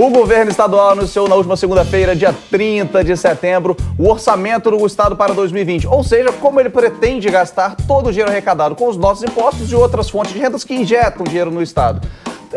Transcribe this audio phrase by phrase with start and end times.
[0.00, 5.14] O governo estadual anunciou na última segunda-feira, dia 30 de setembro, o orçamento do estado
[5.14, 5.86] para 2020.
[5.86, 9.74] Ou seja, como ele pretende gastar todo o dinheiro arrecadado com os nossos impostos e
[9.74, 12.00] outras fontes de rendas que injetam dinheiro no estado.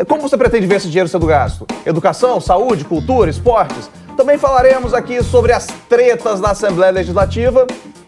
[0.08, 1.66] Como você pretende ver esse dinheiro sendo gasto?
[1.84, 3.90] Educação, saúde, cultura, esportes?
[4.16, 7.66] Também falaremos aqui sobre as tretas da Assembleia Legislativa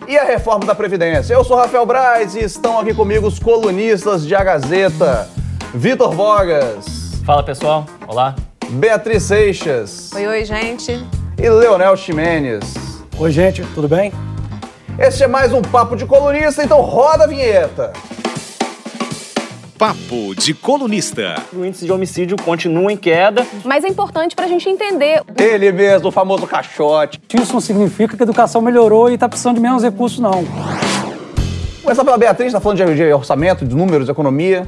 [0.09, 1.35] e a reforma da Previdência.
[1.35, 5.29] Eu sou Rafael Braz e estão aqui comigo os colunistas de A Gazeta,
[5.75, 6.87] Vitor Vogas.
[7.27, 8.35] Fala pessoal, olá.
[8.71, 10.11] Beatriz Seixas.
[10.13, 10.93] Oi, oi, gente.
[11.39, 12.65] E Leonel Ximenes.
[13.19, 14.13] Oi, gente, tudo bem?
[14.99, 17.93] Este é mais um Papo de Colunista, então roda a vinheta.
[19.79, 21.37] Papo de Colunista.
[21.53, 23.47] O índice de homicídio continua em queda.
[23.65, 25.23] Mas é importante para a gente entender.
[25.39, 27.21] Ele mesmo, o famoso caixote.
[27.33, 30.45] Isso não significa que a educação melhorou e está precisando de menos recursos, não.
[31.83, 34.67] Começar pela Beatriz, está falando de, de orçamento, de números, de economia.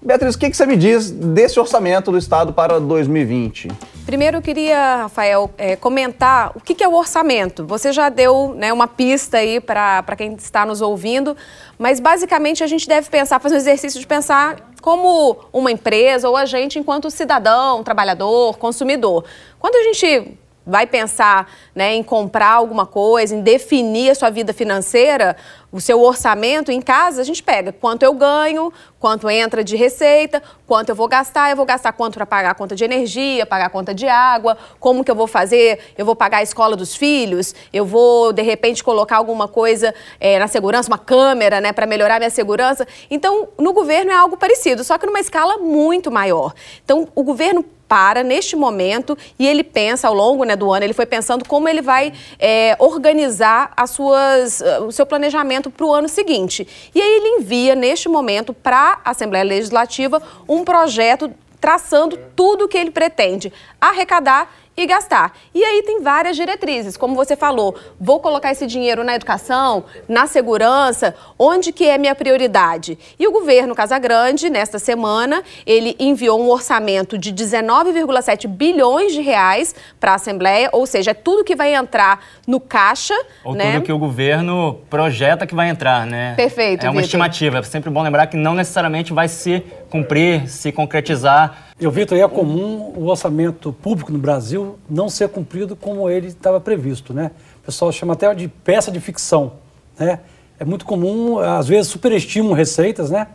[0.00, 3.68] Beatriz, o que, você me diz desse orçamento do Estado para 2020?
[4.06, 7.66] Primeiro, eu queria, Rafael, é, comentar o que, que, é o orçamento.
[7.66, 11.36] Você já deu né, uma pista aí para quem está nos ouvindo,
[11.76, 16.36] mas basicamente a gente deve pensar, fazer um exercício de pensar como uma empresa ou
[16.36, 19.24] a gente enquanto cidadão, trabalhador, consumidor.
[19.58, 24.52] Quando a gente vai pensar né, em comprar alguma coisa, em definir a sua vida
[24.52, 25.34] financeira,
[25.72, 30.42] o seu orçamento em casa, a gente pega quanto eu ganho, quanto entra de receita,
[30.66, 33.66] quanto eu vou gastar, eu vou gastar quanto para pagar a conta de energia, pagar
[33.66, 36.94] a conta de água, como que eu vou fazer, eu vou pagar a escola dos
[36.94, 41.86] filhos, eu vou, de repente, colocar alguma coisa é, na segurança, uma câmera, né, para
[41.86, 42.86] melhorar minha segurança.
[43.10, 46.54] Então, no governo é algo parecido, só que numa escala muito maior.
[46.84, 50.92] Então, o governo para neste momento e ele pensa ao longo né, do ano, ele
[50.92, 56.08] foi pensando como ele vai é, organizar as suas, o seu planejamento para o ano
[56.08, 56.68] seguinte.
[56.94, 62.68] E aí ele envia, neste momento, para a Assembleia Legislativa um projeto traçando tudo o
[62.68, 65.36] que ele pretende arrecadar e gastar.
[65.52, 70.26] E aí tem várias diretrizes, como você falou, vou colocar esse dinheiro na educação, na
[70.26, 72.96] segurança, onde que é minha prioridade?
[73.18, 79.74] E o governo Casagrande, nesta semana, ele enviou um orçamento de 19,7 bilhões de reais
[79.98, 83.72] para a Assembleia, ou seja, é tudo que vai entrar no caixa, ou né?
[83.72, 86.34] tudo que o governo projeta que vai entrar, né?
[86.36, 86.84] Perfeito.
[86.84, 87.04] É uma Victor.
[87.04, 89.60] estimativa, é sempre bom lembrar que não necessariamente vai se
[89.90, 95.76] cumprir, se concretizar eu, Vitor, é comum o orçamento público no Brasil não ser cumprido
[95.76, 97.30] como ele estava previsto, né?
[97.62, 99.52] O pessoal chama até de peça de ficção,
[99.98, 100.20] né?
[100.58, 103.28] É muito comum, às vezes superestimam receitas, né?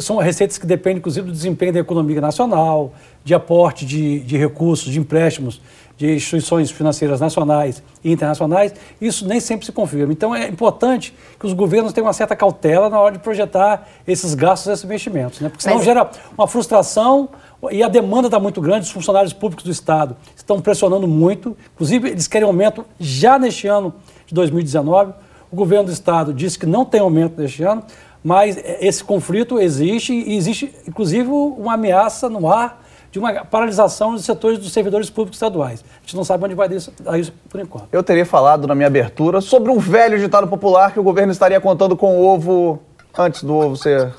[0.00, 4.90] São receitas que dependem, inclusive, do desempenho da economia nacional, de aporte de, de recursos,
[4.90, 5.60] de empréstimos
[5.96, 10.12] de instituições financeiras nacionais e internacionais, isso nem sempre se confirma.
[10.12, 14.34] Então é importante que os governos tenham uma certa cautela na hora de projetar esses
[14.34, 15.48] gastos, esses investimentos, né?
[15.48, 15.84] porque senão Mas...
[15.84, 17.28] gera uma frustração
[17.70, 22.10] e a demanda está muito grande, os funcionários públicos do Estado estão pressionando muito, inclusive
[22.10, 23.94] eles querem aumento já neste ano
[24.26, 25.12] de 2019.
[25.50, 27.82] O governo do Estado disse que não tem aumento neste ano,
[28.22, 32.82] mas esse conflito existe e existe, inclusive, uma ameaça no ar
[33.12, 35.84] de uma paralisação dos setores dos servidores públicos estaduais.
[35.98, 37.86] A gente não sabe onde vai isso, isso por enquanto.
[37.92, 41.60] Eu teria falado na minha abertura sobre um velho ditado popular que o governo estaria
[41.60, 42.80] contando com o ovo
[43.16, 44.12] antes do ovo ser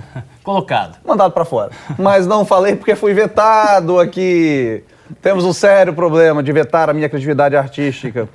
[0.42, 0.98] colocado.
[1.04, 1.70] Mandado para fora.
[1.98, 4.84] Mas não falei porque fui vetado aqui.
[5.20, 8.28] Temos um sério problema de vetar a minha criatividade artística.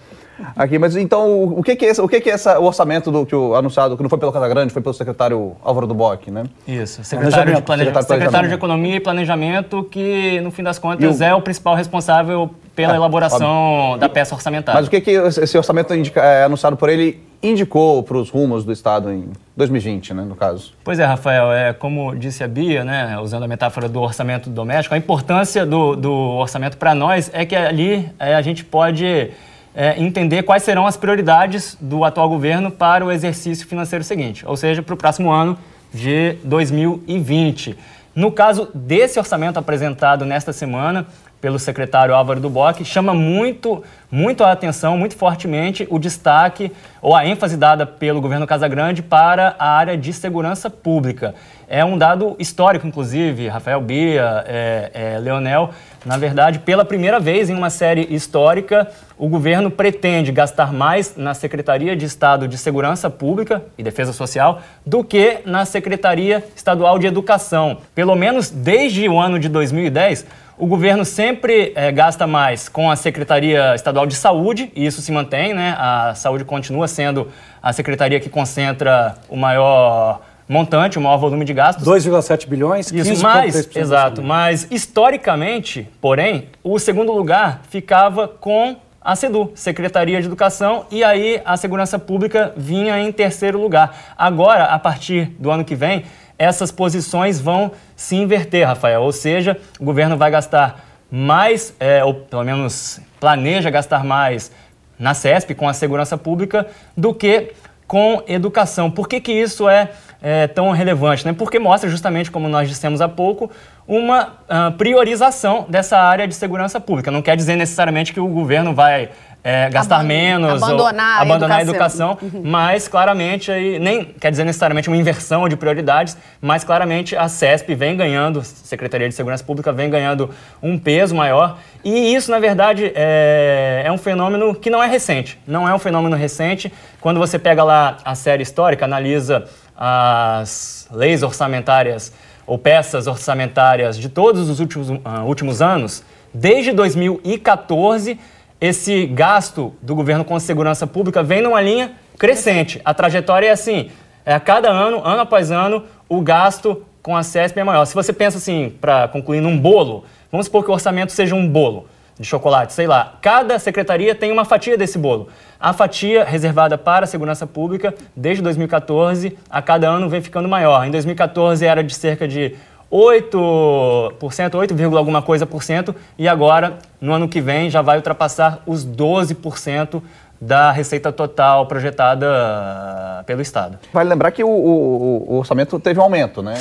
[0.55, 3.11] Aqui, mas então, o que, que é, esse, o que, que é essa, o orçamento
[3.11, 6.43] do, que o anunciado, que não foi pelo Casagrande, foi pelo secretário Álvaro Duboc, né?
[6.67, 11.23] Isso, secretário, de, planejamento, secretário de Economia e Planejamento, que, no fim das contas, o...
[11.23, 13.99] é o principal responsável pela é, elaboração óbvio.
[14.01, 14.79] da peça orçamentária.
[14.79, 18.63] Mas o que, que esse orçamento indica, é, anunciado por ele indicou para os rumos
[18.63, 20.73] do Estado em 2020, né, no caso?
[20.83, 24.93] Pois é, Rafael, é, como disse a Bia, né, usando a metáfora do orçamento doméstico,
[24.93, 29.31] a importância do, do orçamento para nós é que ali é, a gente pode
[29.75, 34.55] é, entender quais serão as prioridades do atual governo para o exercício financeiro seguinte, ou
[34.55, 35.57] seja, para o próximo ano
[35.91, 37.75] de 2020.
[38.17, 41.05] No caso desse orçamento apresentado nesta semana
[41.39, 47.27] pelo secretário Álvaro Duboc, chama muito, muito a atenção, muito fortemente, o destaque ou a
[47.27, 51.35] ênfase dada pelo governo Casagrande para a área de segurança pública.
[51.69, 55.71] É um dado histórico, inclusive, Rafael Bia, é, é, Leonel.
[56.05, 61.33] Na verdade, pela primeira vez em uma série histórica, o governo pretende gastar mais na
[61.33, 67.07] Secretaria de Estado de Segurança Pública e Defesa Social do que na Secretaria Estadual de
[67.07, 67.79] Educação.
[67.93, 70.25] Pelo menos desde o ano de 2010,
[70.57, 75.11] o governo sempre é, gasta mais com a Secretaria Estadual de Saúde, e isso se
[75.11, 75.75] mantém, né?
[75.77, 77.27] A saúde continua sendo
[77.61, 81.85] a secretaria que concentra o maior montante, o maior volume de gastos.
[81.85, 89.51] 2,7 bilhões, Isso, mas, exato, mas historicamente, porém, o segundo lugar ficava com a SEDU,
[89.55, 94.13] Secretaria de Educação, e aí a Segurança Pública vinha em terceiro lugar.
[94.17, 96.03] Agora, a partir do ano que vem,
[96.37, 102.13] essas posições vão se inverter, Rafael, ou seja, o governo vai gastar mais, é, ou
[102.13, 104.51] pelo menos planeja gastar mais
[104.99, 107.53] na CESP, com a segurança pública, do que
[107.87, 108.91] com educação.
[108.91, 109.91] Por que, que isso é,
[110.21, 111.25] é tão relevante?
[111.25, 111.33] Né?
[111.33, 113.51] Porque mostra justamente, como nós dissemos há pouco,
[113.87, 117.09] uma uh, priorização dessa área de segurança pública.
[117.09, 119.09] Não quer dizer necessariamente que o governo vai
[119.43, 122.51] é, gastar menos, abandonar, ou, abandonar a educação, a educação uhum.
[122.51, 127.73] mas claramente, aí, nem quer dizer necessariamente uma inversão de prioridades, mas claramente a CESP
[127.73, 130.29] vem ganhando, Secretaria de Segurança Pública vem ganhando
[130.61, 135.39] um peso maior, e isso, na verdade, é, é um fenômeno que não é recente,
[135.47, 136.73] não é um fenômeno recente.
[136.99, 139.45] Quando você pega lá a série histórica, analisa
[139.77, 142.11] as leis orçamentárias
[142.45, 146.03] ou peças orçamentárias de todos os últimos, uh, últimos anos,
[146.33, 148.19] desde 2014
[148.59, 152.81] esse gasto do governo com segurança pública vem numa linha crescente.
[152.83, 153.91] A trajetória é assim:
[154.25, 157.85] é a cada ano, ano após ano, o gasto com a CESP é maior.
[157.85, 161.47] Se você pensa assim, para concluir, num bolo, vamos supor que o orçamento seja um
[161.47, 161.87] bolo
[162.19, 163.15] de chocolate, sei lá.
[163.21, 165.27] Cada secretaria tem uma fatia desse bolo.
[165.59, 170.85] A fatia reservada para a segurança pública, desde 2014, a cada ano vem ficando maior.
[170.85, 172.55] Em 2014 era de cerca de
[172.91, 178.61] 8%, 8, alguma coisa por cento, e agora, no ano que vem, já vai ultrapassar
[178.65, 180.01] os 12%
[180.39, 183.77] da receita total projetada pelo Estado.
[183.91, 186.53] Vale lembrar que o, o, o orçamento teve um aumento, né?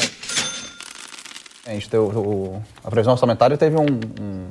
[1.67, 3.87] A, gente teve, o, a previsão orçamentária teve um,
[4.20, 4.47] um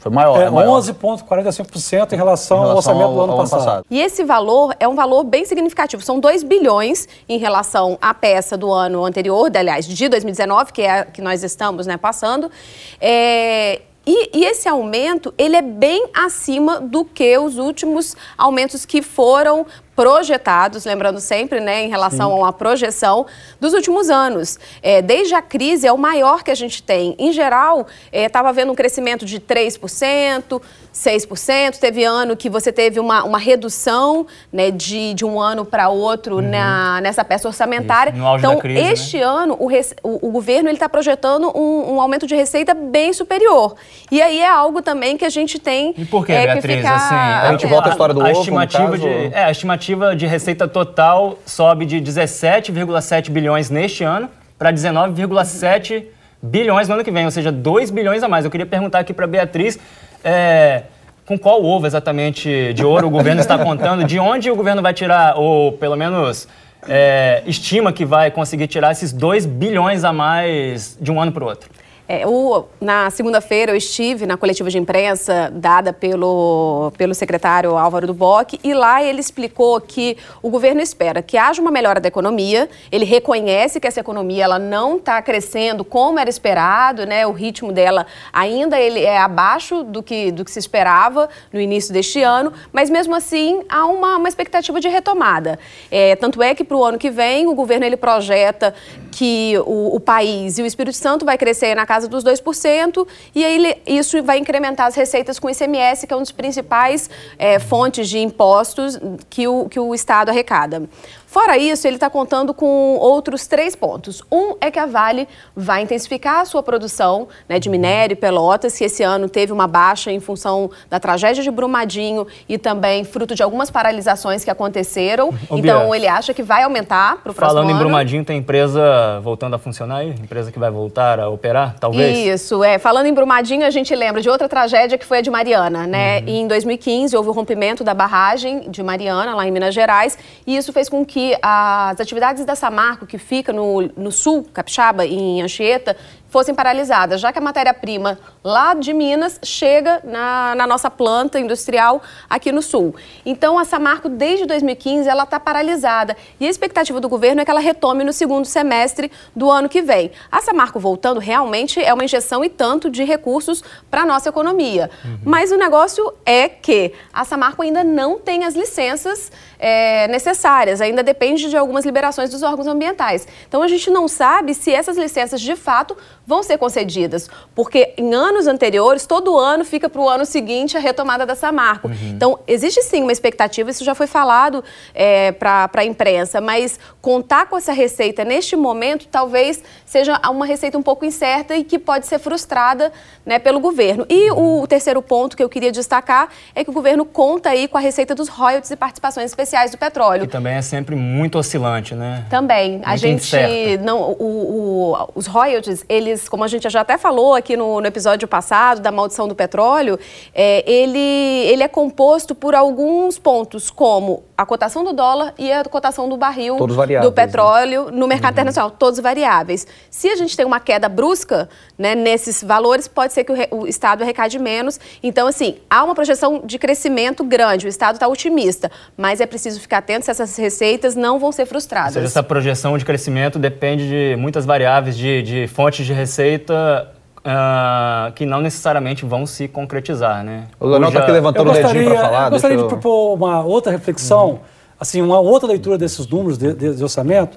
[0.00, 0.40] foi maior.
[0.40, 3.58] É, é 11,45% em relação, em relação ao orçamento ao, do ano, passado.
[3.58, 3.86] passado.
[3.90, 6.02] E esse valor é um valor bem significativo.
[6.02, 11.00] São 2 bilhões em relação à peça do ano anterior, aliás, de 2019, que é
[11.00, 12.50] a que nós estamos né, passando.
[12.98, 19.02] É, e, e, esse aumento, ele é bem acima do que os últimos aumentos que
[19.02, 19.66] foram
[20.00, 22.36] projetados, lembrando sempre, né, em relação Sim.
[22.36, 23.26] a uma projeção
[23.60, 24.58] dos últimos anos.
[24.82, 27.14] É, desde a crise é o maior que a gente tem.
[27.18, 30.62] Em geral, estava é, havendo um crescimento de 3%,
[30.94, 31.78] 6%.
[31.78, 36.36] Teve ano que você teve uma, uma redução né, de, de um ano para outro
[36.36, 36.50] uhum.
[36.50, 38.14] na, nessa peça orçamentária.
[38.38, 38.92] então, crise, né?
[38.92, 39.22] este né?
[39.22, 39.68] ano, o,
[40.02, 43.74] o, o governo está projetando um, um, aumento de receita bem superior.
[44.10, 46.76] E aí é algo também que a gente tem e por quê, é, Beatriz?
[46.76, 46.96] que ficar...
[46.96, 50.14] Assim, a gente volta à história do a ovo, estimativa de, é, a estimativa estimativa
[50.14, 54.28] de receita total sobe de 17,7 bilhões neste ano
[54.58, 56.04] para 19,7
[56.40, 58.44] bilhões no ano que vem, ou seja, 2 bilhões a mais.
[58.44, 59.78] Eu queria perguntar aqui para a Beatriz.
[60.22, 60.84] É,
[61.26, 64.04] com qual ovo exatamente de ouro o governo está contando?
[64.04, 66.46] De onde o governo vai tirar, ou pelo menos
[66.88, 71.44] é, estima que vai conseguir tirar esses 2 bilhões a mais de um ano para
[71.44, 71.70] o outro?
[72.12, 78.04] É, o, na segunda-feira eu estive na coletiva de imprensa dada pelo, pelo secretário Álvaro
[78.04, 82.08] do Boc e lá ele explicou que o governo espera que haja uma melhora da
[82.08, 87.24] economia, ele reconhece que essa economia ela não está crescendo como era esperado, né?
[87.24, 91.94] o ritmo dela ainda ele é abaixo do que, do que se esperava no início
[91.94, 95.60] deste ano, mas mesmo assim há uma, uma expectativa de retomada.
[95.88, 98.74] É, tanto é que para o ano que vem o governo ele projeta
[99.12, 103.06] que o, o país e o Espírito Santo vai crescer na casa casa dos 2%,
[103.34, 107.10] e aí isso vai incrementar as receitas com o ICMS, que é um dos principais
[107.38, 108.98] é, fontes de impostos
[109.28, 110.88] que o, que o Estado arrecada.
[111.30, 114.20] Fora isso, ele está contando com outros três pontos.
[114.32, 118.76] Um é que a Vale vai intensificar a sua produção né, de minério e pelotas,
[118.76, 123.32] que esse ano teve uma baixa em função da tragédia de Brumadinho e também fruto
[123.36, 125.28] de algumas paralisações que aconteceram.
[125.48, 127.76] Ô, então, Bia, ele acha que vai aumentar para o próximo Falando ano.
[127.76, 130.10] em Brumadinho, tem empresa voltando a funcionar aí?
[130.10, 132.26] Empresa que vai voltar a operar, talvez?
[132.26, 132.76] Isso, é.
[132.76, 136.22] Falando em Brumadinho, a gente lembra de outra tragédia que foi a de Mariana, né?
[136.22, 136.28] Uhum.
[136.28, 140.72] Em 2015, houve o rompimento da barragem de Mariana, lá em Minas Gerais, e isso
[140.72, 145.42] fez com que que as atividades da Samarco, que fica no, no sul, Capixaba, em
[145.42, 145.94] Anchieta,
[146.30, 152.00] fossem paralisadas, já que a matéria-prima lá de Minas chega na, na, nossa planta industrial
[152.28, 152.94] aqui no sul.
[153.26, 156.16] Então, a Samarco, desde 2015, ela está paralisada.
[156.38, 159.82] E a expectativa do governo é que ela retome no segundo semestre do ano que
[159.82, 160.12] vem.
[160.30, 164.88] A Samarco voltando realmente é uma injeção e tanto de recursos para a nossa economia.
[165.04, 165.18] Uhum.
[165.24, 171.02] Mas o negócio é que a Samarco ainda não tem as licenças é, necessárias, ainda
[171.02, 173.26] depende de algumas liberações dos órgãos ambientais.
[173.48, 175.96] Então, a gente não sabe se essas licenças de fato
[176.26, 180.80] vão ser concedidas, porque em anos anteriores, todo ano fica para o ano seguinte a
[180.80, 181.88] retomada da Samarco.
[181.88, 182.12] Uhum.
[182.14, 184.62] Então, existe sim uma expectativa, isso já foi falado
[184.94, 190.78] é, para a imprensa, mas contar com essa receita neste momento talvez seja uma receita
[190.78, 192.92] um pouco incerta e que pode ser frustrada
[193.24, 194.06] né, pelo governo.
[194.08, 197.76] E o terceiro ponto que eu queria destacar é que o governo conta aí com
[197.76, 200.22] a receita dos royalties e participações especiais do petróleo.
[200.22, 202.26] Que também é sempre muito oscilante, né?
[202.28, 202.72] Também.
[202.72, 203.84] Muito a gente incerta.
[203.84, 204.00] não.
[204.00, 208.26] O, o, os royalties, eles, como a gente já até falou aqui no, no episódio
[208.26, 209.98] passado da maldição do petróleo,
[210.34, 215.62] é, ele, ele é composto por alguns pontos, como a cotação do dólar e a
[215.64, 217.10] cotação do barril do né?
[217.14, 217.90] petróleo né?
[217.92, 218.40] no mercado uhum.
[218.40, 219.66] internacional, todos variáveis.
[219.90, 223.66] Se a gente tem uma queda brusca né, nesses valores, pode ser que o, o
[223.66, 224.80] Estado arrecade menos.
[225.02, 229.60] Então, assim, há uma projeção de crescimento grande, o Estado está otimista, mas é preciso
[229.60, 231.96] ficar atento se essas receitas não vão ser frustradas.
[231.96, 236.88] Ou seja, essa projeção de crescimento depende de muitas variáveis, de, de fontes de receita
[237.20, 240.46] Uh, que não necessariamente vão se concretizar, né?
[240.58, 242.24] O Leonel está aqui levantando o dedinho para falar.
[242.24, 242.62] Eu gostaria eu...
[242.62, 244.38] de propor uma outra reflexão, uhum.
[244.80, 247.36] assim, uma outra leitura desses números de, de, de, orçamento,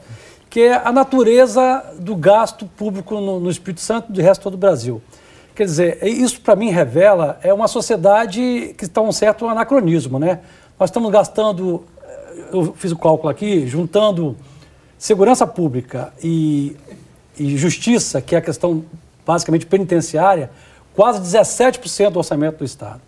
[0.49, 4.55] que é a natureza do gasto público no, no Espírito Santo e do resto do
[4.55, 5.01] Brasil.
[5.53, 10.39] Quer dizer, isso para mim revela é uma sociedade que está um certo anacronismo, né?
[10.79, 11.83] Nós estamos gastando,
[12.53, 14.37] eu fiz o cálculo aqui, juntando
[14.97, 16.77] segurança pública e,
[17.37, 18.83] e justiça, que é a questão
[19.25, 20.49] basicamente penitenciária,
[20.93, 23.01] quase 17% do orçamento do Estado.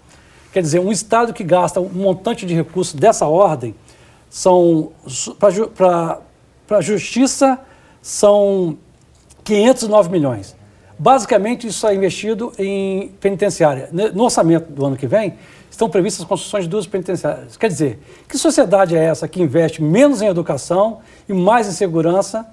[0.52, 3.76] Quer dizer, um Estado que gasta um montante de recursos dessa ordem,
[4.30, 4.92] são
[5.78, 7.60] para a justiça
[8.02, 8.78] são
[9.44, 10.56] 509 milhões.
[10.98, 13.90] Basicamente, isso é investido em penitenciária.
[14.14, 15.34] No orçamento do ano que vem,
[15.70, 17.58] estão previstas as construções de duas penitenciárias.
[17.58, 22.46] Quer dizer, que sociedade é essa que investe menos em educação e mais em segurança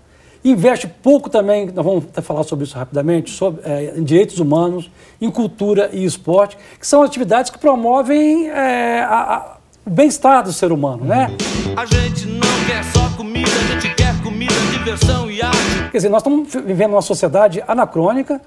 [0.44, 5.30] Investe pouco também, nós vamos falar sobre isso rapidamente, sobre é, em direitos humanos, em
[5.30, 9.56] cultura e esporte, que são atividades que promovem é, a, a,
[9.86, 11.28] o bem-estar do ser humano, né?
[11.76, 15.90] A gente não quer só comida, a gente quer comida, diversão e arte.
[15.92, 18.40] Quer dizer, nós estamos vivendo uma sociedade anacrônica,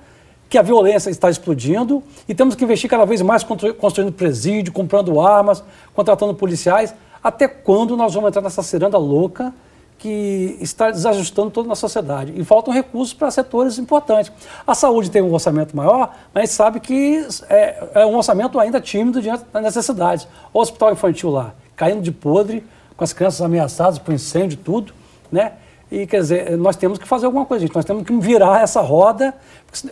[0.50, 5.20] que a violência está explodindo e temos que investir cada vez mais construindo presídio, comprando
[5.22, 6.94] armas, contratando policiais.
[7.24, 9.54] Até quando nós vamos entrar nessa ciranda louca
[9.98, 12.34] que está desajustando toda a sociedade.
[12.36, 14.32] E faltam recursos para setores importantes.
[14.66, 19.22] A saúde tem um orçamento maior, mas sabe que é, é um orçamento ainda tímido
[19.22, 20.28] diante das necessidades.
[20.54, 22.64] O hospital infantil lá, caindo de podre,
[22.96, 24.94] com as crianças ameaçadas por incêndio, tudo,
[25.32, 25.54] né?
[25.92, 27.76] E quer dizer, nós temos que fazer alguma coisa, gente.
[27.76, 29.34] Nós temos que virar essa roda,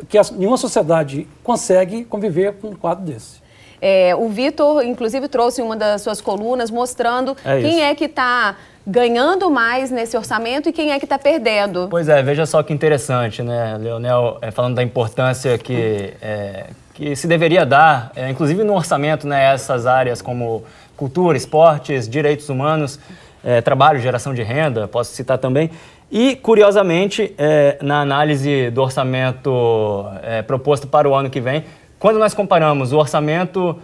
[0.10, 3.43] que nenhuma sociedade consegue conviver com um quadro desse.
[3.86, 8.56] É, o Vitor, inclusive, trouxe uma das suas colunas mostrando é quem é que está
[8.88, 11.90] ganhando mais nesse orçamento e quem é que está perdendo.
[11.90, 17.14] Pois é, veja só que interessante, né, Leonel, é, falando da importância que, é, que
[17.14, 20.64] se deveria dar, é, inclusive no orçamento, né, essas áreas como
[20.96, 22.98] cultura, esportes, direitos humanos,
[23.44, 25.70] é, trabalho, geração de renda, posso citar também.
[26.10, 31.66] E, curiosamente, é, na análise do orçamento é, proposto para o ano que vem,
[32.04, 33.80] quando nós comparamos o orçamento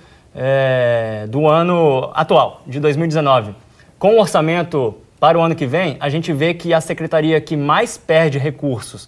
[1.30, 3.56] do ano atual, de 2019,
[3.98, 7.56] com o orçamento para o ano que vem, a gente vê que a secretaria que
[7.56, 9.08] mais perde recursos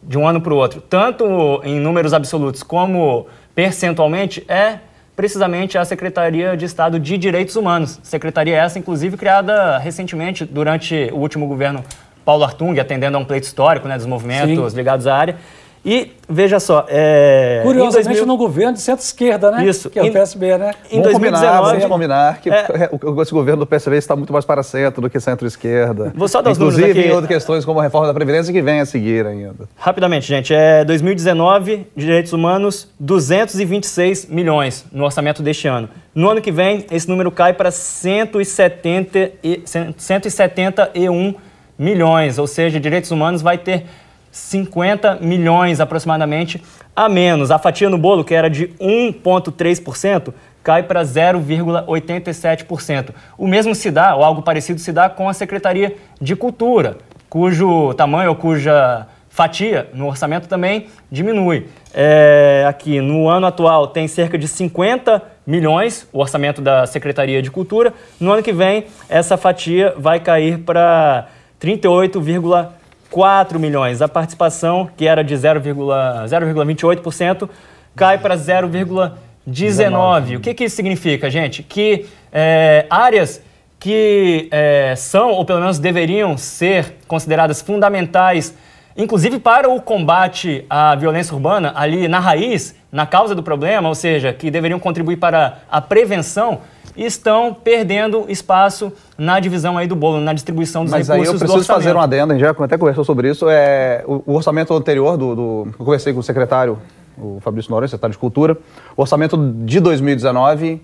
[0.00, 4.78] de um ano para o outro, tanto em números absolutos como percentualmente, é
[5.16, 7.98] precisamente a Secretaria de Estado de Direitos Humanos.
[8.04, 11.82] Secretaria essa, inclusive, criada recentemente durante o último governo
[12.24, 14.78] Paulo Artung, atendendo a um pleito histórico né, dos movimentos Sim.
[14.78, 15.36] ligados à área.
[15.84, 16.86] E veja só.
[16.88, 18.26] É, Curiosamente 2000...
[18.26, 19.66] no governo de centro-esquerda, né?
[19.66, 19.90] Isso.
[19.90, 20.74] Que é o PSB, né?
[20.90, 21.80] Em vamos 2019.
[21.88, 22.90] Combinar, combinar que é...
[23.20, 26.12] esse governo do PSB está muito mais para centro do que centro-esquerda.
[26.14, 28.80] Vou só dar os Inclusive em outras questões como a reforma da Previdência que vem
[28.80, 29.68] a seguir ainda.
[29.76, 30.54] Rapidamente, gente.
[30.54, 35.88] É 2019, direitos humanos, 226 milhões no orçamento deste ano.
[36.14, 39.62] No ano que vem, esse número cai para 170 e,
[39.96, 41.34] 171
[41.78, 43.86] milhões, ou seja, direitos humanos vai ter
[44.32, 46.60] 50 milhões aproximadamente
[46.96, 47.50] a menos.
[47.50, 53.10] A fatia no bolo, que era de 1,3%, cai para 0,87%.
[53.36, 56.96] O mesmo se dá, ou algo parecido se dá com a Secretaria de Cultura,
[57.28, 61.66] cujo tamanho ou cuja fatia no orçamento também diminui.
[61.94, 67.50] É, aqui, no ano atual, tem cerca de 50 milhões o orçamento da Secretaria de
[67.50, 67.92] Cultura.
[68.20, 71.26] No ano que vem, essa fatia vai cair para
[71.60, 72.81] 38,5%.
[73.12, 74.02] 4 milhões.
[74.02, 77.48] A participação, que era de 0,28%,
[77.94, 80.36] cai para 0,19%.
[80.36, 81.62] O que, que isso significa, gente?
[81.62, 83.40] Que é, áreas
[83.78, 88.56] que é, são, ou pelo menos deveriam ser consideradas fundamentais
[88.96, 93.94] inclusive para o combate à violência urbana, ali na raiz, na causa do problema, ou
[93.94, 96.60] seja, que deveriam contribuir para a prevenção,
[96.96, 101.38] estão perdendo espaço na divisão aí do bolo, na distribuição dos Mas recursos aí eu
[101.38, 104.74] preciso fazer um adendo, a gente já até conversou sobre isso, é, o, o orçamento
[104.74, 105.68] anterior do, do...
[105.78, 106.78] Eu conversei com o secretário,
[107.16, 108.58] o Fabrício Noronha, secretário de Cultura,
[108.96, 110.82] o orçamento de 2019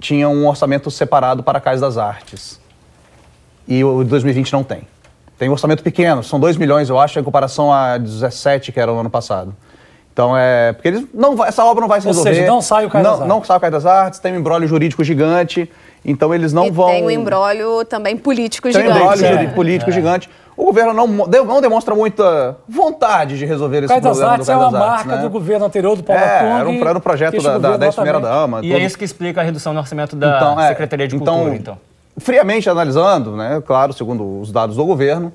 [0.00, 2.60] tinha um orçamento separado para a Casa das Artes.
[3.66, 4.82] E o de 2020 não tem.
[5.44, 8.90] Tem um orçamento pequeno, são 2 milhões, eu acho, em comparação a 17 que era
[8.90, 9.54] no ano passado.
[10.10, 10.72] Então é.
[10.72, 12.34] Porque eles não vai, essa obra não vai se Ou resolver.
[12.34, 13.34] seja, não sai o Cais não, das Artes.
[13.34, 15.70] Não sai o Cais das Artes, tem um embrólio jurídico gigante.
[16.02, 16.86] Então eles não e vão.
[16.86, 19.00] tem um embrólio também político Tem um gigante.
[19.00, 19.28] embrólio né?
[19.32, 20.30] jurídico político gigante.
[20.56, 24.50] O governo não, não demonstra muita vontade de resolver O esse das problema Artes do
[24.50, 25.28] é Cais uma das Artes, marca né?
[25.28, 27.94] do governo anterior do Paulo É, era um, era um projeto da, da governo 10
[27.96, 28.58] primeira dama.
[28.60, 28.80] E tudo.
[28.80, 31.56] é isso que explica a redução no orçamento da Então, é, Secretaria de então, Cultura,
[31.56, 31.78] então.
[32.18, 35.32] Friamente analisando, né, claro, segundo os dados do governo,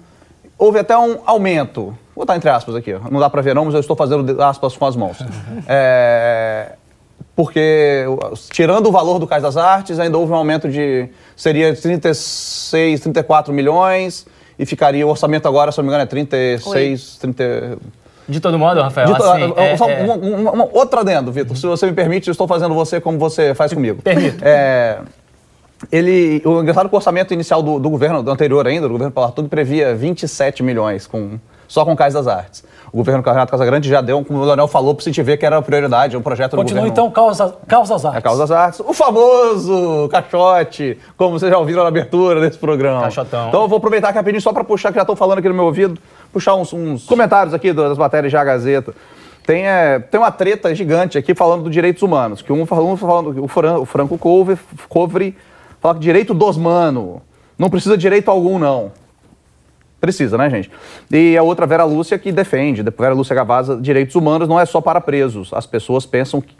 [0.58, 1.86] houve até um aumento.
[2.16, 4.76] Vou botar entre aspas aqui, não dá para ver não, mas eu estou fazendo aspas
[4.78, 5.18] com as mãos.
[5.68, 6.74] É,
[7.36, 8.04] porque,
[8.52, 13.54] tirando o valor do Cais das Artes, ainda houve um aumento de, seria 36, 34
[13.54, 14.26] milhões,
[14.58, 17.78] e ficaria, o orçamento agora, se eu não me engano, é 36, 30...
[18.28, 21.32] De todo modo, Rafael, De to- assim, é- só é- um- um- um- outro adendo,
[21.32, 24.02] Vitor, se você me permite, eu estou fazendo você como você faz comigo.
[24.04, 24.38] Permito.
[24.46, 25.00] É,
[25.92, 28.92] ele, o engraçado é que o orçamento inicial do, do governo do anterior ainda, do
[28.92, 32.64] governo Paulo Artung, previa 27 milhões com, só com Cais das Artes.
[32.92, 35.62] O governo Renato Casagrande já deu, como o Leonel falou, para sentir ver que era
[35.62, 36.92] prioridade, um projeto do Continua governo.
[36.92, 38.52] então Causa, Causa das É a Artes.
[38.52, 38.80] artes.
[38.80, 43.02] O famoso caixote, como vocês já ouviram na abertura desse programa.
[43.02, 43.48] Caixotão.
[43.48, 45.66] Então eu vou aproveitar rapidinho só para puxar, que já estão falando aqui no meu
[45.66, 46.00] ouvido,
[46.34, 48.94] puxar uns, uns comentários aqui das matérias da Gazeta.
[49.46, 52.42] Tem, é, tem uma treta gigante aqui falando dos direitos humanos.
[52.42, 54.58] Que um falando, falando o, Fran, o Franco Couve,
[54.88, 55.36] Covre
[55.82, 57.22] fala que direito dos mano.
[57.58, 58.92] Não precisa de direito algum, não.
[60.00, 60.72] Precisa, né, gente?
[61.12, 64.80] E a outra, Vera Lúcia, que defende, Vera Lúcia Gavaza, direitos humanos não é só
[64.80, 65.52] para presos.
[65.54, 66.56] As pessoas pensam que.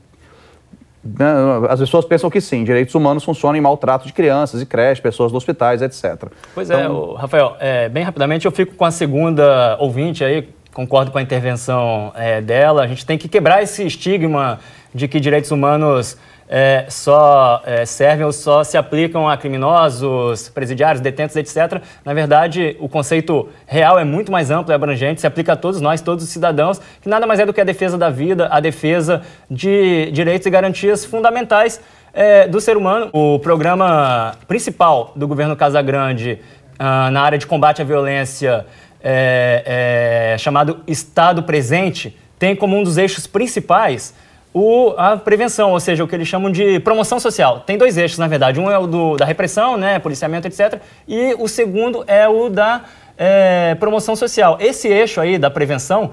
[1.04, 1.26] né,
[1.70, 5.32] As pessoas pensam que sim, direitos humanos funcionam em maltrato de crianças e creches, pessoas
[5.32, 6.26] dos hospitais, etc.
[6.54, 11.10] Pois é, o- Rafael, é, bem rapidamente eu fico com a segunda ouvinte aí, concordo
[11.10, 12.84] com a intervenção é, dela.
[12.84, 14.60] A gente tem que quebrar esse estigma
[14.94, 16.18] de que direitos humanos
[16.50, 21.82] é, só é, servem ou só se aplicam a criminosos, presidiários, detentos, etc.
[22.04, 25.80] Na verdade, o conceito real é muito mais amplo e abrangente, se aplica a todos
[25.80, 28.60] nós, todos os cidadãos, que nada mais é do que a defesa da vida, a
[28.60, 31.80] defesa de direitos e garantias fundamentais
[32.12, 33.10] é, do ser humano.
[33.14, 36.40] O programa principal do governo Casagrande
[36.80, 38.66] ah, na área de combate à violência,
[39.04, 44.16] é, é, chamado Estado Presente, tem como um dos eixos principais
[44.54, 47.62] o, a prevenção, ou seja, o que eles chamam de promoção social.
[47.62, 48.60] Tem dois eixos, na verdade.
[48.60, 50.82] Um é o do, da repressão, né, policiamento, etc.
[51.08, 52.82] E o segundo é o da
[53.18, 54.58] é, promoção social.
[54.60, 56.12] Esse eixo aí da prevenção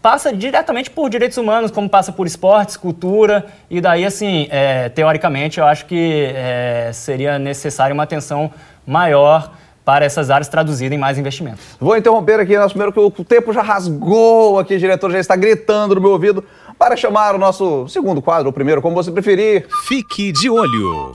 [0.00, 5.58] passa diretamente por direitos humanos, como passa por esportes, cultura, e daí, assim, é, teoricamente,
[5.58, 8.52] eu acho que é, seria necessária uma atenção
[8.86, 9.50] maior
[9.84, 11.60] para essas áreas traduzida em mais investimentos.
[11.80, 15.94] Vou interromper aqui nosso primeiro, que o tempo já rasgou aqui, diretor já está gritando
[15.94, 16.44] no meu ouvido,
[16.78, 19.66] para chamar o nosso segundo quadro, o primeiro, como você preferir.
[19.86, 21.12] Fique de olho.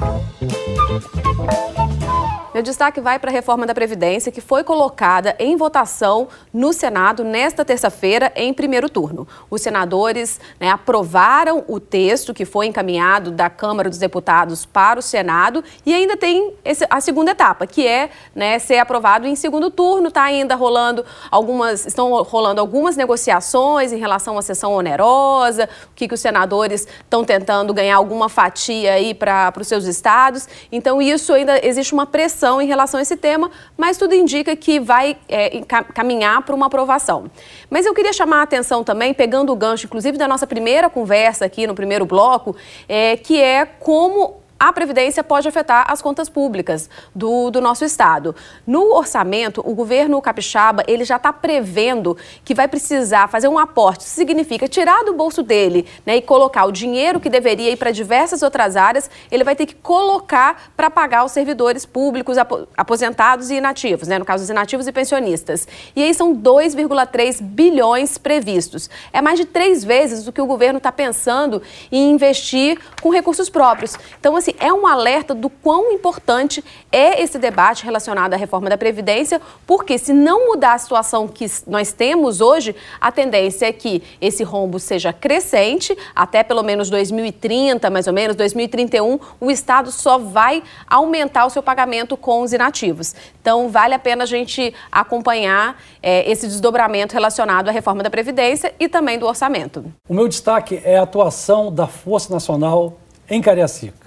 [2.54, 7.24] Meu destaque vai para a reforma da Previdência, que foi colocada em votação no Senado
[7.24, 9.26] nesta terça-feira, em primeiro turno.
[9.50, 15.02] Os senadores né, aprovaram o texto que foi encaminhado da Câmara dos Deputados para o
[15.02, 19.72] Senado e ainda tem esse- a segunda etapa, que é né, ser aprovado em segundo
[19.72, 20.10] turno.
[20.10, 26.06] Está ainda rolando algumas, estão rolando algumas negociações em relação à sessão onerosa, o que,
[26.06, 30.50] que os senadores estão tentando ganhar alguma fatia aí para os seus estados.
[30.70, 34.80] Então, isso ainda existe uma pressão em relação a esse tema, mas tudo indica que
[34.80, 35.62] vai é,
[35.94, 37.30] caminhar para uma aprovação.
[37.70, 41.46] Mas eu queria chamar a atenção também, pegando o gancho, inclusive, da nossa primeira conversa
[41.46, 42.56] aqui no primeiro bloco,
[42.90, 48.36] é, que é como a Previdência pode afetar as contas públicas do, do nosso Estado.
[48.68, 54.04] No orçamento, o governo capixaba ele já está prevendo que vai precisar fazer um aporte.
[54.04, 58.44] Significa tirar do bolso dele né, e colocar o dinheiro que deveria ir para diversas
[58.44, 63.56] outras áreas, ele vai ter que colocar para pagar os servidores públicos apo- aposentados e
[63.56, 65.68] inativos, né, no caso, os inativos e pensionistas.
[65.96, 68.92] E aí são 2,3 bilhões previstos.
[69.12, 73.50] É mais de três vezes o que o governo está pensando em investir com recursos
[73.50, 73.98] próprios.
[74.20, 78.70] Então, assim, assim, é um alerta do quão importante é esse debate relacionado à reforma
[78.70, 83.72] da Previdência, porque se não mudar a situação que nós temos hoje, a tendência é
[83.72, 89.92] que esse rombo seja crescente, até pelo menos 2030, mais ou menos, 2031, o Estado
[89.92, 93.16] só vai aumentar o seu pagamento com os inativos.
[93.42, 98.74] Então, vale a pena a gente acompanhar é, esse desdobramento relacionado à reforma da Previdência
[98.80, 99.86] e também do orçamento.
[100.08, 102.98] O meu destaque é a atuação da Força Nacional
[103.30, 104.01] em Cariacica.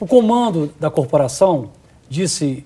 [0.00, 1.70] O comando da corporação
[2.08, 2.64] disse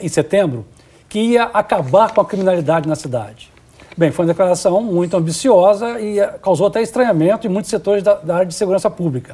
[0.00, 0.64] em setembro
[1.08, 3.50] que ia acabar com a criminalidade na cidade.
[3.96, 8.36] Bem, foi uma declaração muito ambiciosa e causou até estranhamento em muitos setores da, da
[8.36, 9.32] área de segurança pública.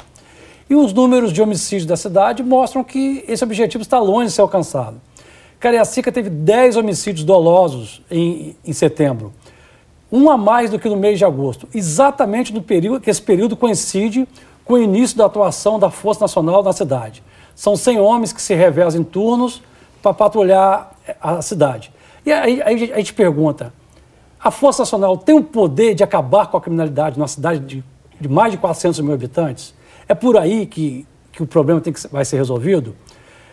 [0.68, 4.40] E os números de homicídios da cidade mostram que esse objetivo está longe de ser
[4.40, 5.00] alcançado.
[5.60, 9.32] Cariacica teve 10 homicídios dolosos em, em setembro,
[10.10, 13.56] um a mais do que no mês de agosto, exatamente no período que esse período
[13.56, 14.26] coincide
[14.68, 17.24] com o início da atuação da Força Nacional na cidade.
[17.54, 19.62] São 100 homens que se revezam em turnos
[20.02, 21.90] para patrulhar a cidade.
[22.24, 23.72] E aí, aí, a gente pergunta:
[24.38, 27.84] a Força Nacional tem o poder de acabar com a criminalidade numa cidade de,
[28.20, 29.74] de mais de 400 mil habitantes?
[30.06, 32.94] É por aí que, que o problema tem que, vai ser resolvido?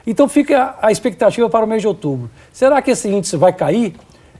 [0.05, 2.29] Então fica a expectativa para o mês de outubro.
[2.51, 3.95] Será que esse índice vai cair?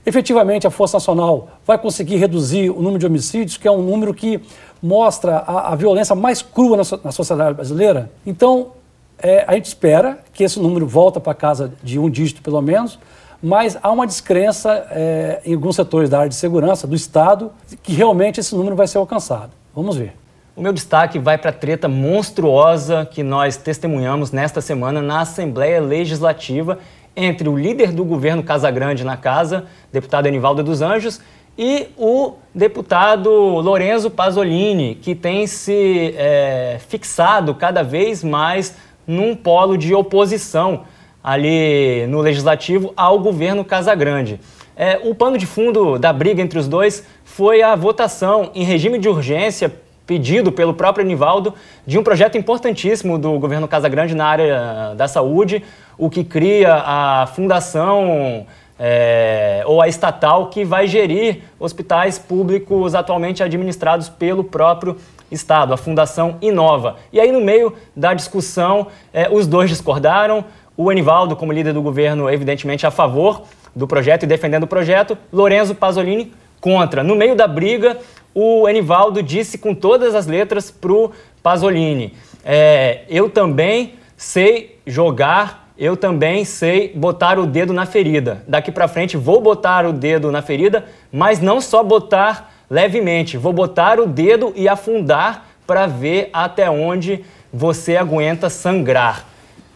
[0.06, 4.14] Efetivamente, a Força Nacional vai conseguir reduzir o número de homicídios, que é um número
[4.14, 4.40] que
[4.82, 8.10] mostra a, a violência mais crua na, na sociedade brasileira?
[8.26, 8.72] Então,
[9.18, 12.98] é, a gente espera que esse número volta para casa de um dígito, pelo menos,
[13.42, 17.92] mas há uma descrença é, em alguns setores da área de segurança do Estado que
[17.92, 19.50] realmente esse número vai ser alcançado.
[19.74, 20.14] Vamos ver.
[20.54, 25.80] O meu destaque vai para a treta monstruosa que nós testemunhamos nesta semana na Assembleia
[25.80, 26.78] Legislativa
[27.14, 31.20] entre o líder do governo Casagrande na casa, deputado Enivaldo dos Anjos,
[31.58, 39.78] e o deputado Lorenzo Pasolini, que tem se é, fixado cada vez mais num polo
[39.78, 40.84] de oposição
[41.22, 44.38] ali no legislativo ao governo Casagrande.
[44.76, 48.98] É, o pano de fundo da briga entre os dois foi a votação em regime
[48.98, 49.72] de urgência
[50.06, 51.52] pedido pelo próprio Anivaldo
[51.86, 55.64] de um projeto importantíssimo do governo Casagrande na área da saúde,
[55.98, 58.46] o que cria a fundação
[58.78, 64.96] é, ou a estatal que vai gerir hospitais públicos atualmente administrados pelo próprio
[65.30, 66.96] Estado, a Fundação Inova.
[67.12, 70.44] E aí, no meio da discussão, é, os dois discordaram.
[70.76, 73.42] O Anivaldo, como líder do governo, evidentemente a favor
[73.74, 75.16] do projeto e defendendo o projeto.
[75.32, 77.02] Lorenzo Pasolini contra.
[77.02, 77.98] No meio da briga,
[78.34, 81.10] o Enivaldo disse com todas as letras para o
[81.42, 88.42] Pasolini: é, Eu também sei jogar, eu também sei botar o dedo na ferida.
[88.48, 93.52] Daqui para frente vou botar o dedo na ferida, mas não só botar levemente, vou
[93.52, 99.24] botar o dedo e afundar para ver até onde você aguenta sangrar.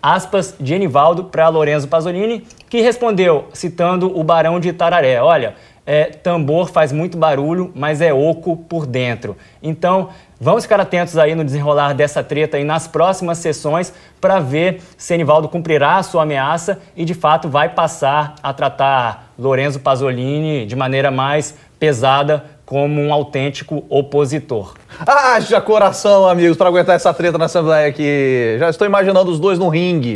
[0.02, 5.54] Aspas de Enivaldo para Lorenzo Pasolini, que respondeu, citando o Barão de Itararé: Olha,
[5.86, 9.36] é, tambor faz muito barulho, mas é oco por dentro.
[9.62, 14.82] Então, vamos ficar atentos aí no desenrolar dessa treta e nas próximas sessões para ver
[14.96, 20.66] se Enivaldo cumprirá a sua ameaça e de fato vai passar a tratar Lorenzo Pasolini
[20.66, 24.74] de maneira mais pesada como um autêntico opositor.
[25.04, 28.56] Haja coração, amigos, para aguentar essa treta na Assembleia aqui.
[28.60, 30.12] Já estou imaginando os dois no ringue,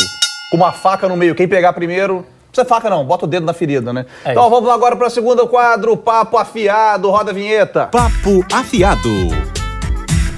[0.53, 1.35] com uma faca no meio.
[1.35, 2.24] Quem pegar primeiro
[2.55, 4.07] precisa faca não, bota o dedo na ferida, né?
[4.25, 7.87] É então vamos agora para o segundo quadro, Papo Afiado, roda a vinheta.
[7.87, 9.09] Papo Afiado.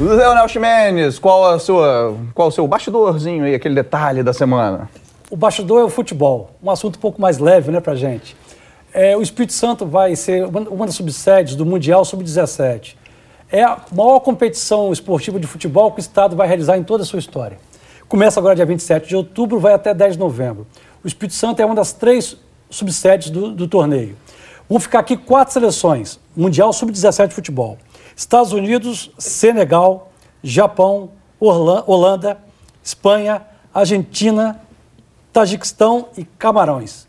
[0.00, 4.90] Leonel Ximenes, qual, a sua, qual o seu bastidorzinho aí, aquele detalhe da semana?
[5.31, 8.37] O bastidor é o futebol, um assunto um pouco mais leve, né, pra gente.
[8.92, 12.94] É, o Espírito Santo vai ser uma das subsedes do Mundial Sub-17.
[13.50, 17.07] É a maior competição esportiva de futebol que o Estado vai realizar em toda a
[17.07, 17.59] sua história.
[18.08, 20.64] Começa agora dia 27 de outubro, vai até 10 de novembro.
[21.02, 22.36] O Espírito Santo é uma das três
[22.70, 24.16] subsedes do, do torneio.
[24.68, 27.76] Vão ficar aqui quatro seleções: Mundial Sub-17 de futebol.
[28.14, 32.38] Estados Unidos, Senegal, Japão, Holanda,
[32.82, 33.42] Espanha,
[33.74, 34.60] Argentina,
[35.32, 37.08] Tajiquistão e Camarões.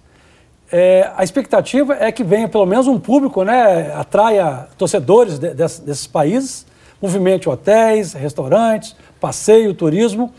[0.71, 6.07] É, a expectativa é que venha pelo menos um público, né, atraia torcedores de, desses
[6.07, 6.65] países,
[6.99, 10.33] movimente hotéis, restaurantes, passeio, turismo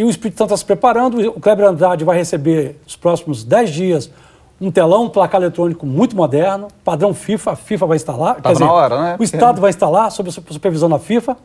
[0.00, 1.20] e o Espírito Santo está se preparando.
[1.28, 4.10] O Kleber Andrade vai receber nos próximos 10 dias
[4.58, 8.36] um telão, um placar eletrônico muito moderno, padrão FIFA, a FIFA vai instalar.
[8.36, 9.16] Tá quer dizer, hora, né?
[9.18, 11.36] O Estado vai instalar, sob a supervisão da FIFA,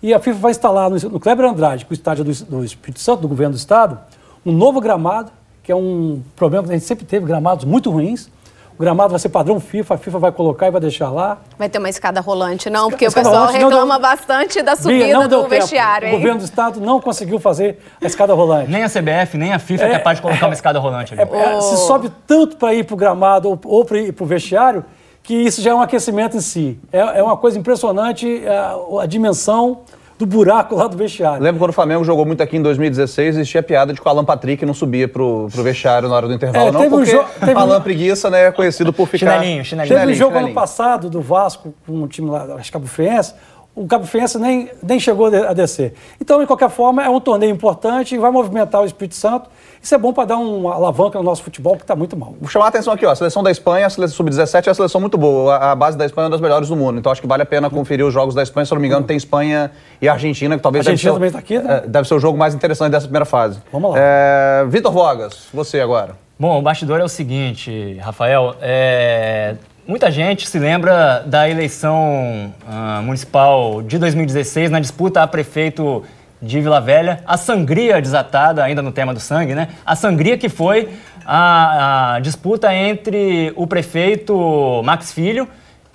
[0.00, 3.00] e a FIFA vai instalar no, no Kleber Andrade, com o estádio do, do Espírito
[3.00, 3.98] Santo, do governo do Estado,
[4.46, 8.28] um novo gramado, que é um problema que a gente sempre teve, gramados muito ruins,
[8.76, 11.38] O gramado vai ser padrão FIFA, a FIFA vai colocar e vai deixar lá.
[11.56, 14.74] Vai ter uma escada rolante, não, porque Escada o pessoal rolante reclama deu- bastante da
[14.74, 15.48] subida do tempo.
[15.50, 16.16] vestiário, O hein?
[16.16, 18.70] governo do estado não conseguiu fazer a escada rolante.
[18.70, 21.22] Nem a CBF, nem a FIFA é, É, capaz de colocar uma escada rolante ali.
[21.22, 24.24] É, é, Se sobe tanto para ir para o gramado ou, ou para ir para
[24.24, 24.84] o vestiário,
[25.22, 26.78] que isso já é um aquecimento em si.
[26.92, 29.82] É, é uma coisa impressionante é, a, a dimensão
[30.16, 31.42] do buraco lá do vestiário.
[31.42, 34.24] Lembro quando o Flamengo jogou muito aqui em 2016, existia piada de que o Alan
[34.24, 37.12] Patrick não subia pro, pro vestiário na hora do intervalo, É, não, teve um porque
[37.12, 39.34] jo- teve um- Alan Preguiça, né, é conhecido por ficar...
[39.40, 39.96] Chinelinho, chinelinho.
[39.98, 40.54] Teve um jogo ano chinelinho.
[40.54, 43.34] passado do Vasco com um time lá, acho que Cabo Friense,
[43.74, 45.94] o Cabo Friense nem, nem chegou a descer.
[46.20, 49.50] Então, de qualquer forma, é um torneio importante, vai movimentar o Espírito Santo.
[49.82, 52.34] Isso é bom para dar uma alavanca no nosso futebol, que está muito mal.
[52.40, 53.10] Vou chamar a atenção aqui, ó.
[53.10, 55.56] A seleção da Espanha, a seleção sub-17 é uma seleção muito boa.
[55.56, 56.98] A, a base da Espanha é uma das melhores do mundo.
[56.98, 58.64] Então acho que vale a pena conferir os jogos da Espanha.
[58.64, 61.34] Se eu não me engano, tem Espanha e Argentina, que talvez Argentina deve, também ser,
[61.34, 61.82] tá aqui, né?
[61.84, 63.58] é, deve ser o jogo mais interessante dessa primeira fase.
[63.72, 63.96] Vamos lá.
[63.98, 66.16] É, Vitor Vogas, você agora.
[66.38, 68.54] Bom, o bastidor é o seguinte, Rafael.
[68.62, 69.56] é,
[69.86, 76.02] Muita gente se lembra da eleição ah, municipal de 2016 na disputa a prefeito
[76.40, 77.20] de Vila Velha.
[77.26, 79.68] A sangria desatada, ainda no tema do sangue, né?
[79.84, 80.88] A sangria que foi
[81.26, 85.46] a, a disputa entre o prefeito Max Filho,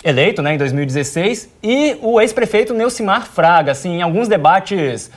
[0.03, 3.71] eleito né, em 2016, e o ex-prefeito Neucimar Fraga.
[3.71, 5.09] Assim, em alguns debates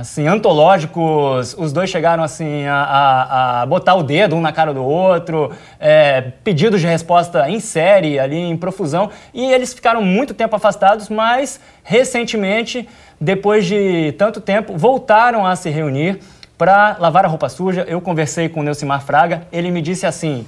[0.00, 4.74] assim, antológicos, os dois chegaram assim a, a- a botar o dedo um na cara
[4.74, 10.34] do outro, é, pedidos de resposta em série ali, em profusão, e eles ficaram muito
[10.34, 12.88] tempo afastados, mas recentemente,
[13.20, 16.18] depois de tanto tempo, voltaram a se reunir
[16.58, 17.84] para lavar a roupa suja.
[17.88, 20.46] Eu conversei com o Neucimar Fraga, ele me disse assim,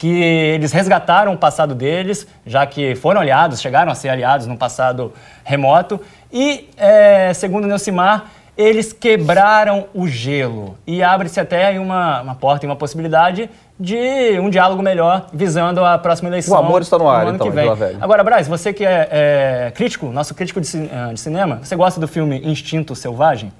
[0.00, 4.56] que eles resgataram o passado deles, já que foram aliados, chegaram a ser aliados no
[4.56, 5.12] passado
[5.44, 6.00] remoto.
[6.32, 10.78] E, é, segundo Neucimar, eles quebraram o gelo.
[10.86, 15.84] E abre-se até aí uma, uma porta e uma possibilidade de um diálogo melhor visando
[15.84, 16.56] a próxima eleição.
[16.56, 17.64] O amor está no ar, ano então, que em vem.
[17.64, 17.98] Vila Velha.
[18.00, 22.00] Agora, Braz, você que é, é crítico, nosso crítico de, ah, de cinema, você gosta
[22.00, 23.52] do filme Instinto Selvagem?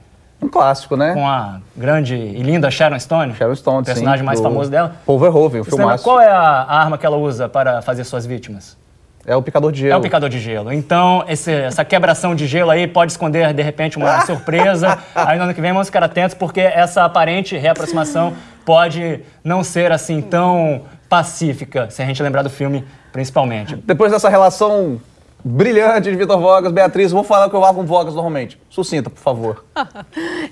[0.42, 1.12] Um clássico, né?
[1.12, 3.34] Com a grande e linda Sharon Stone?
[3.34, 4.96] Sharon Stone, o personagem sim, mais famoso dela.
[5.04, 6.02] Paul Verhoeven, o filmaço.
[6.04, 8.78] qual é a a arma que ela usa para fazer suas vítimas?
[9.26, 9.92] É o picador de gelo.
[9.92, 10.72] É o picador de gelo.
[10.72, 14.98] Então, esse- essa quebração de gelo aí pode esconder, de repente, uma surpresa.
[15.14, 18.32] Aí no ano que vem vamos ficar atentos, porque essa aparente reaproximação
[18.64, 23.76] pode não ser assim tão pacífica, se a gente lembrar do filme, principalmente.
[23.76, 24.98] Depois dessa relação
[25.44, 28.60] brilhante de Vitor Vogas, Beatriz, vou falar o que eu falo com Vogas normalmente.
[28.68, 29.64] Sucinta, por favor.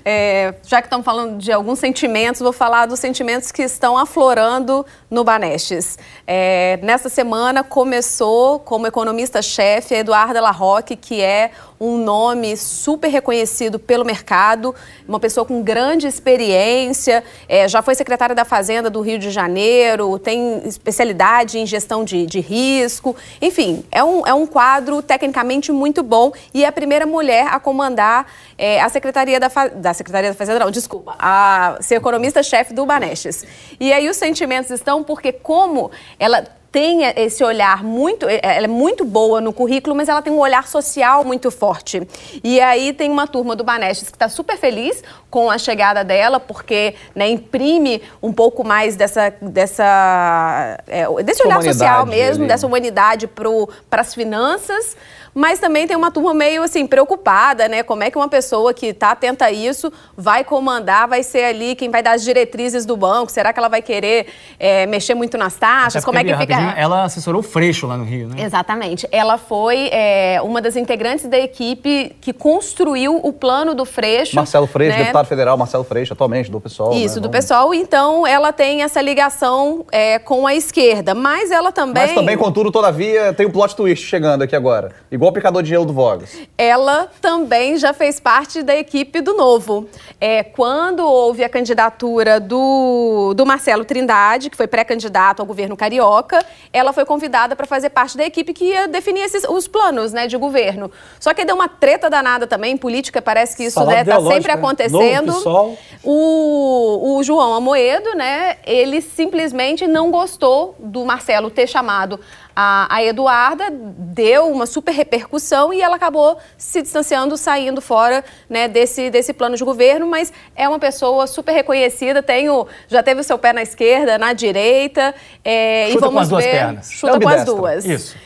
[0.05, 4.85] É, já que estamos falando de alguns sentimentos, vou falar dos sentimentos que estão aflorando
[5.11, 5.99] no Banestes.
[6.25, 13.79] É, nessa semana começou como economista-chefe a Eduarda Larroque, que é um nome super reconhecido
[13.79, 14.75] pelo mercado,
[15.07, 20.19] uma pessoa com grande experiência, é, já foi secretária da Fazenda do Rio de Janeiro,
[20.19, 26.01] tem especialidade em gestão de, de risco, enfim, é um, é um quadro tecnicamente muito
[26.03, 28.25] bom e é a primeira mulher a comandar
[28.57, 32.85] é, a Secretaria da, Fa- da Secretaria da Fazenda, não, desculpa, a ser economista-chefe do
[32.85, 33.45] Banestes.
[33.79, 39.03] E aí os sentimentos estão porque como ela tem esse olhar muito, ela é muito
[39.03, 42.01] boa no currículo, mas ela tem um olhar social muito forte.
[42.43, 46.39] E aí tem uma turma do Banestes que está super feliz com a chegada dela,
[46.39, 52.47] porque né, imprime um pouco mais dessa, dessa é, desse olhar Humanidade social mesmo, ali.
[52.47, 54.95] dessa humanidade para as finanças.
[55.39, 57.81] Mas também tem uma turma meio assim preocupada, né?
[57.81, 61.75] Como é que uma pessoa que está atenta a isso vai comandar, vai ser ali
[61.75, 63.31] quem vai dar as diretrizes do banco?
[63.31, 64.27] Será que ela vai querer
[64.59, 66.03] é, mexer muito nas taxas?
[66.03, 66.73] Como é que fica?
[66.75, 68.43] Ela assessorou o Freixo lá no Rio, né?
[68.43, 69.07] Exatamente.
[69.13, 74.35] Ela foi é, uma das integrantes da equipe que construiu o plano do Freixo.
[74.35, 75.03] Marcelo Freixo, né?
[75.03, 76.91] deputado federal Marcelo Freixo, atualmente, do PSOL.
[76.95, 77.21] Isso, né?
[77.21, 77.73] do pessoal.
[77.73, 81.15] Então, ela tem essa ligação é, com a esquerda.
[81.15, 82.07] Mas ela também.
[82.07, 84.91] Mas também, contudo, todavia, tem o plot twist chegando aqui agora.
[85.09, 86.37] Igual o picador de gelo do Vogas.
[86.57, 89.87] ela também já fez parte da equipe do Novo.
[90.19, 96.43] É, quando houve a candidatura do, do Marcelo Trindade, que foi pré-candidato ao governo carioca,
[96.73, 100.27] ela foi convidada para fazer parte da equipe que ia definir esses, os planos né,
[100.27, 100.91] de governo.
[101.19, 104.51] Só que deu uma treta danada também, em política, parece que isso está ideológica, sempre
[104.53, 104.59] né?
[104.59, 105.31] acontecendo.
[105.31, 105.77] Novo.
[106.03, 112.19] O, o João Amoedo, né, ele simplesmente não gostou do Marcelo ter chamado
[112.61, 118.67] a, a Eduarda, deu uma super repercussão e ela acabou se distanciando, saindo fora né,
[118.67, 123.21] desse, desse plano de governo, mas é uma pessoa super reconhecida, tem o, já teve
[123.21, 125.15] o seu pé na esquerda, na direita.
[125.45, 126.91] é, e Chuta com vamos as duas ver- pernas.
[126.91, 127.85] Chuta É com as duas.
[127.85, 128.17] Isso.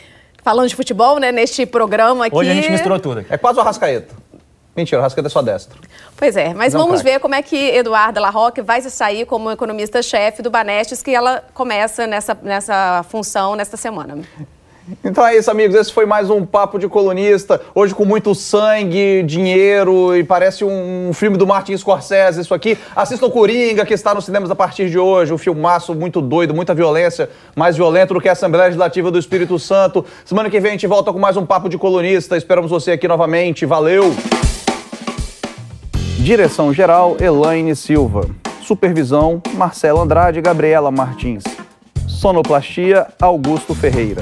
[0.44, 2.36] Falando de futebol, né, neste programa aqui.
[2.36, 3.24] Hoje a gente misturou tudo.
[3.30, 4.16] É quase o Arrascaeta.
[4.76, 5.80] Mentira, o Rascaeta é só destro.
[6.24, 10.42] Pois é, mas vamos ver como é que Eduarda Larroque vai se sair como economista-chefe
[10.42, 14.20] do Banestes, que ela começa nessa, nessa função nesta semana.
[15.04, 15.76] Então é isso, amigos.
[15.76, 17.60] Esse foi mais um Papo de Colunista.
[17.76, 22.40] Hoje com muito sangue, dinheiro e parece um, um filme do Martin Scorsese.
[22.40, 22.78] Isso aqui.
[22.96, 25.34] Assistam Coringa, que está nos cinemas a partir de hoje.
[25.34, 27.30] Um filmaço muito doido, muita violência.
[27.54, 30.06] Mais violento do que a Assembleia Legislativa do Espírito Santo.
[30.24, 32.38] Semana que vem a gente volta com mais um Papo de Colunista.
[32.38, 33.66] Esperamos você aqui novamente.
[33.66, 34.16] Valeu!
[36.24, 38.30] Direção-geral, Elaine Silva.
[38.62, 41.44] Supervisão, Marcelo Andrade e Gabriela Martins.
[42.08, 44.22] Sonoplastia, Augusto Ferreira.